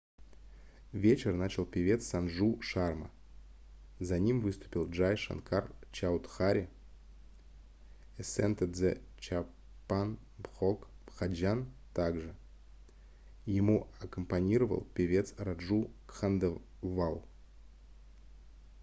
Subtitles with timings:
[0.93, 3.11] вечер начал певец санджу шарма
[3.99, 6.65] за ним выступил джай шанкар чаудхари
[8.17, 12.33] esented the chhappan bhog bhajan также
[13.45, 17.23] ему аккомпанировал певец раджу кханделвал